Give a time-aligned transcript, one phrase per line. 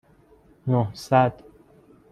[0.67, 1.43] نهصد